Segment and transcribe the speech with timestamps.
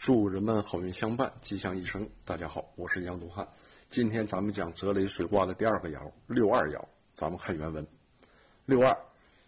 [0.00, 2.08] 祝人们好运相伴，吉祥一生。
[2.24, 3.46] 大家好，我是杨东汉。
[3.90, 7.86] 今天咱们讲泽雷水卦的第二个爻六二爻，咱们看原文。
[8.64, 8.96] 六二，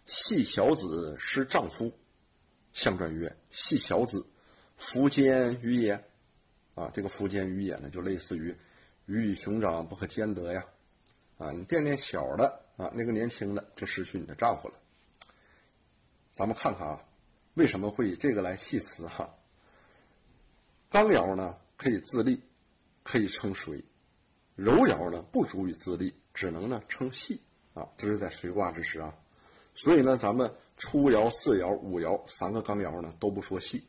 [0.05, 1.91] 系小子失丈夫。
[2.71, 4.27] 象传曰：系小子，
[4.77, 5.93] 夫坚于也。
[6.75, 8.55] 啊，这个夫坚于也呢，就类似于
[9.07, 10.63] 鱼与熊掌不可兼得呀。
[11.39, 14.75] 啊，你惦念小的啊，那个年轻的就失去你的丈夫了。
[16.35, 17.03] 咱们看看啊，
[17.55, 19.33] 为什么会以这个来系辞哈？
[20.93, 22.39] 刚爻呢可以自立，
[23.01, 23.83] 可以称水；
[24.55, 27.41] 柔爻呢不足以自立，只能呢称系
[27.73, 27.89] 啊。
[27.97, 29.15] 这是在随卦之时啊。
[29.73, 33.87] 所以呢，咱们初爻、四爻、五爻三个刚爻呢都不说系，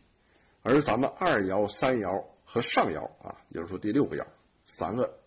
[0.63, 4.27] 而咱们二爻、三爻和上爻啊，也就是说第六个爻，
[4.65, 5.19] 三个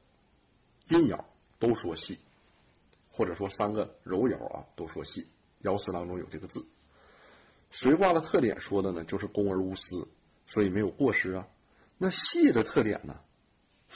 [0.90, 1.24] 阴爻
[1.60, 2.20] 都说系，
[3.12, 5.28] 或者说三个柔爻啊都说系。
[5.62, 6.66] 爻辞当中有这个字。
[7.70, 10.08] 随卦的特点说的呢就是公而无私，
[10.48, 11.48] 所以没有过失啊。
[11.98, 13.20] 那细的特点呢，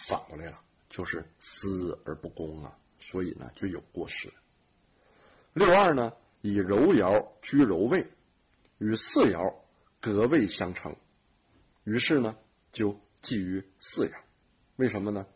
[0.09, 4.33] 反过来了，就是私而不公啊，所以呢就有过失。
[5.53, 8.07] 六二呢以柔爻居柔位，
[8.79, 9.55] 与四爻
[9.99, 10.95] 隔位相乘，
[11.83, 12.35] 于是呢
[12.71, 14.13] 就寄于四爻。
[14.77, 15.27] 为什么呢？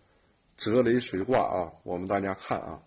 [0.57, 2.81] 泽雷水卦啊，我们大家看啊，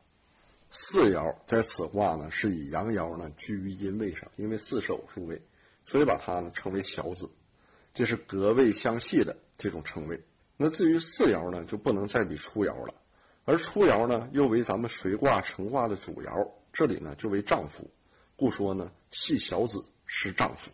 [0.70, 5.40] 四爻在此卦呢是以阳爻呢居于阴位上，因为四是偶数位，
[5.86, 7.30] 所以把它呢称为小子，
[7.92, 9.36] 这是隔位相系的。
[9.60, 10.22] 这种称谓，
[10.56, 12.94] 那至于四爻呢，就不能再比初爻了，
[13.44, 17.90] 而初爻呢，又为咱们随卦成卦的主爻，这里呢就为丈夫，
[18.36, 20.70] 故说呢系小子是丈夫。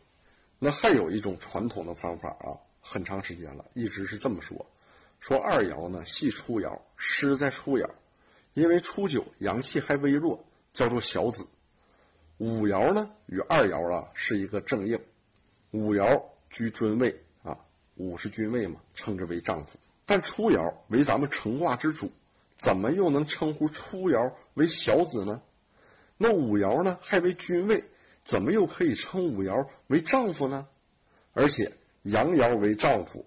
[0.59, 4.71] 那还有一种传统的方法啊，很长时间了，一直是这么说，
[5.19, 7.89] 说二爻呢系初爻，失在初爻，
[8.53, 11.47] 因为初九阳气还微弱，叫做小子。
[12.37, 15.01] 五爻呢与二爻啊是一个正应，
[15.71, 16.23] 五爻
[16.55, 17.59] 居尊位啊。
[17.97, 19.79] 五是君位嘛，称之为丈夫。
[20.07, 22.13] 但初爻为咱们成卦之主，
[22.59, 25.43] 怎么又能称呼初爻为小子呢？
[26.17, 27.85] 那五爻呢，还为君位，
[28.23, 30.69] 怎么又可以称五爻为丈夫呢？
[31.33, 33.27] 而且阳爻为丈夫，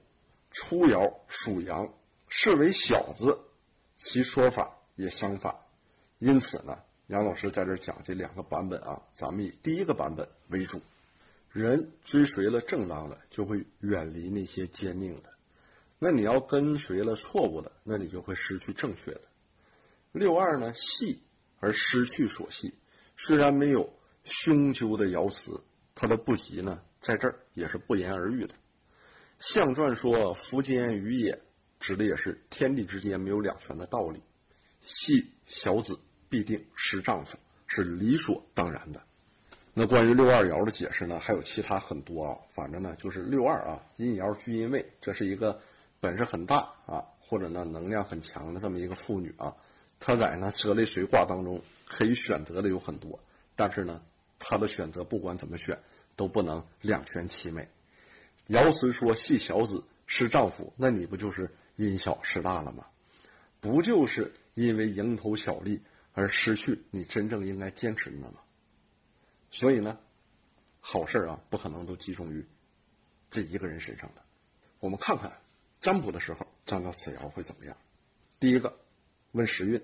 [0.51, 1.93] 初爻属阳，
[2.29, 3.39] 是为小子，
[3.97, 5.55] 其说法也相反。
[6.19, 10.81] 因此呢，杨老师在这讲这两个版本啊，咱们以第一个版本为主。
[11.51, 15.29] 人追随了正当的，就会远离那些坚定的；
[15.99, 19.21] 那你要跟随了错误的，那你就会失去正确的。
[20.11, 21.21] 六二呢，细
[21.59, 22.73] 而失去所系，
[23.15, 23.93] 虽然没有
[24.23, 25.63] 凶究的爻辞，
[25.95, 28.53] 它的不吉呢，在这儿也是不言而喻的。
[29.39, 31.41] 象传说“夫坚于也”，
[31.79, 34.21] 指的也是天地之间没有两全的道理。
[34.81, 37.37] 系小子必定失丈夫，
[37.67, 39.03] 是理所当然的。
[39.79, 42.35] 那关于六二爻的解释呢，还有其他很多啊。
[42.51, 45.61] 反正呢，就是六二啊，阴爻居阴位，这是一个
[45.99, 49.55] 本事很大啊，或者呢能量很强的这么一个妇女啊。
[49.99, 53.19] 她在呢蛇类水卦当中可以选择的有很多，
[53.55, 54.01] 但是呢，
[54.39, 55.77] 她的选择不管怎么选
[56.15, 57.69] 都不能两全其美。
[58.47, 62.87] 爻辞说系小子失丈夫，那你不就是因小失大了吗？
[63.59, 65.83] 不就是因为蝇头小利
[66.13, 68.39] 而失去你真正应该坚持的吗？
[69.57, 69.97] 所以呢，
[70.79, 72.45] 好事啊，不可能都集中于
[73.31, 74.21] 这一个人身上的。
[74.79, 75.41] 我们看看
[75.81, 77.75] 占卜的时候占到此爻会怎么样。
[78.39, 78.77] 第一个，
[79.31, 79.81] 问时运，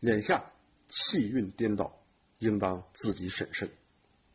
[0.00, 0.52] 眼下
[0.88, 2.02] 气运颠倒，
[2.38, 3.70] 应当自己审慎。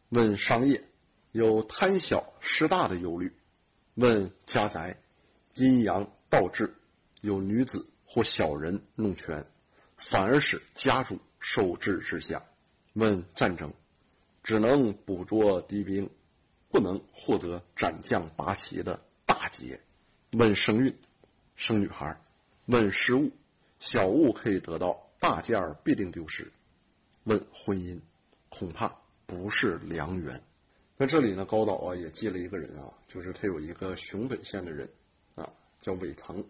[0.10, 0.84] 问商业，
[1.32, 3.36] 有贪小失大的忧虑。
[3.96, 5.02] 问家宅，
[5.56, 6.76] 阴阳倒置，
[7.22, 9.48] 有女子或小人弄权，
[9.98, 12.46] 反而使家主受制之下。
[12.94, 13.74] 问战争。
[14.46, 16.08] 只能捕捉敌兵，
[16.70, 19.82] 不能获得斩将拔旗的大捷。
[20.34, 20.96] 问生运，
[21.56, 22.22] 生女孩；
[22.68, 23.32] 问失物，
[23.80, 26.52] 小物可以得到，大件儿必定丢失。
[27.24, 28.00] 问婚姻，
[28.50, 28.96] 恐怕
[29.26, 30.44] 不是良缘。
[30.96, 34.88] 那这里呢，高岛啊也记了一个人啊，就是他有一个熊本县的人
[35.34, 35.50] 啊，
[35.82, 36.46] 叫尾藤，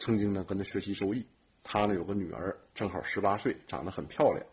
[0.00, 1.24] 曾经呢跟他学习周易。
[1.62, 4.44] 他呢有个女儿，正好十八岁，长得很漂亮。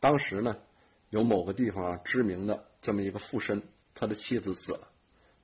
[0.00, 0.56] 当时呢。
[1.12, 3.62] 有某个地方啊知名的这么一个附身，
[3.94, 4.88] 他的妻子死了，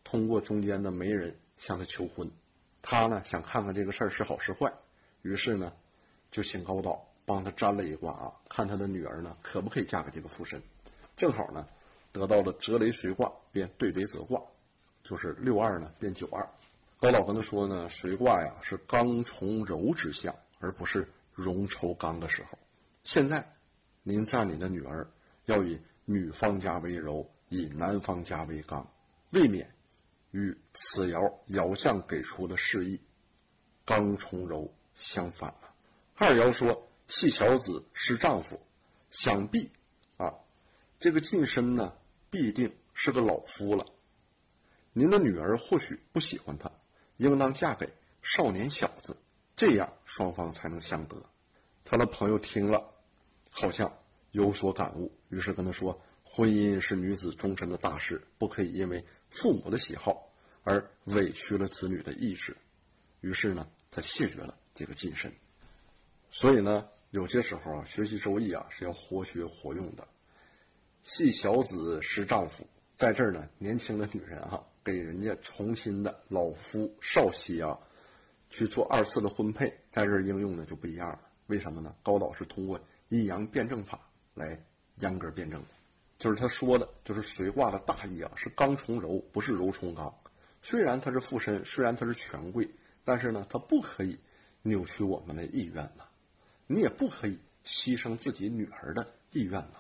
[0.03, 2.31] 通过中间的媒人向他求婚，
[2.81, 4.73] 他呢想看看这个事儿是好是坏，
[5.21, 5.75] 于是呢
[6.31, 10.63] 就请高导帮他占了一卦啊，看他的女儿呢可不可以嫁给这个附身，
[11.19, 11.67] 正好呢
[12.13, 14.41] 得到了泽雷随卦变对雷泽卦，
[15.03, 16.49] 就是六二呢变九二，
[16.99, 22.59] 高导跟他说呢，随卦呀是刚从柔之象，而不是荣抽刚的时候，
[23.05, 23.55] 现在
[24.03, 25.07] 您占你的女儿。
[25.49, 28.87] 要以女方家为柔，以男方家为刚，
[29.31, 29.75] 未免
[30.31, 33.01] 与此爻爻象给出的示意
[33.87, 35.75] 刚从柔相反了。
[36.17, 38.61] 二爻说系小子是丈夫，
[39.09, 39.71] 想必
[40.19, 40.35] 啊，
[41.01, 41.95] 这个近身呢
[42.29, 43.87] 必定是个老夫了。
[44.93, 46.71] 您的女儿或许不喜欢他，
[47.17, 47.91] 应当嫁给
[48.21, 49.17] 少年小子，
[49.57, 51.17] 这样双方才能相得。
[51.87, 52.93] 他的朋友听了，
[53.51, 53.98] 好像
[54.33, 56.01] 有所感悟，于是跟他说。
[56.31, 60.31] 婚姻是女子终身的大事，不可以因为父母的喜好
[60.63, 62.55] 而委屈了子女的意志。
[63.23, 65.33] 于是呢，他谢绝了这个晋升。
[66.31, 70.07] 所以呢，有些时候啊，学习周易啊是要活学活用的。
[71.03, 77.81] 系小子失丈夫，在这儿呢，年轻的女人哈，给人家重新的老夫少妻啊
[78.51, 81.21] 去做二次的婚配，在这儿应用的就不一样了。
[81.47, 81.97] 为什么呢？
[82.03, 82.79] 高导是通过
[83.09, 84.08] 阴阳辩证法
[84.39, 84.59] 来
[84.97, 85.63] 严格辩证。
[86.19, 90.15] 就是他说的，就是随卦的大意啊，是刚从柔，不是柔从刚。
[90.63, 92.71] 虽然他是附身，虽然他是权贵，
[93.05, 94.19] 但是呢，他不可以
[94.63, 96.05] 扭曲我们的意愿呐，
[96.67, 99.75] 你也不可以牺牲自己女儿的意愿呐。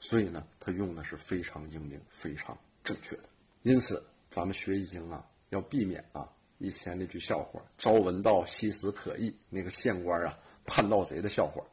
[0.00, 3.24] 所以呢，他用的是非常英明、非常正确的。
[3.62, 6.28] 因此，咱们学易经啊，要避免啊
[6.58, 11.64] 以前那句笑话“朝闻道，夕死可矣”那个县官啊叛盗贼的笑话。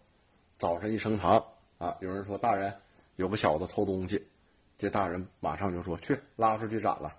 [0.57, 1.45] 早上一升堂
[1.79, 2.75] 啊，有人说：“大人。”
[3.17, 4.27] 有个小子偷东西，
[4.77, 7.17] 这大人马上就说：“去拉出去斩了。”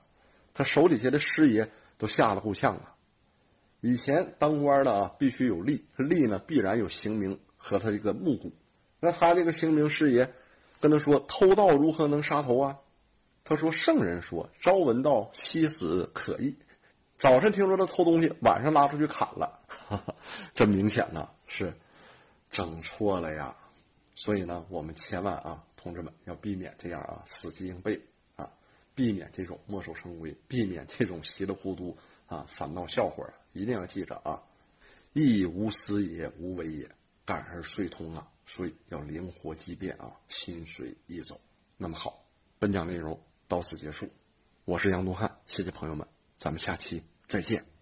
[0.54, 2.94] 他手底下的师爷都吓得够呛啊！
[3.82, 8.52] 以前当官的啊，必须有吏，吏呢必然有刑名和他这个目骨。
[8.98, 10.32] 那他这个刑名师爷
[10.80, 12.78] 跟他说：“偷盗如何能杀头啊？”
[13.44, 16.56] 他说：“圣人说，朝闻道，夕死可矣。
[17.18, 19.60] 早晨听说他偷东西，晚上拉出去砍了。
[20.54, 21.74] 这明显呐是
[22.48, 23.54] 整错了呀！
[24.14, 27.98] 所以呢，我们千万啊。”同志们要避免这样啊，死记硬背
[28.36, 28.52] 啊，
[28.94, 31.96] 避免这种墨守成规，避免这种稀里糊涂
[32.26, 34.42] 啊反闹笑话一定要记着啊，
[35.14, 36.90] 亦无私也，无为也，
[37.24, 41.40] 感而遂通啊，所以要灵活机变啊，心随意走。
[41.78, 42.26] 那么好，
[42.58, 43.18] 本讲内容
[43.48, 44.10] 到此结束，
[44.66, 47.79] 我是杨东汉，谢谢朋友们，咱们下期再见。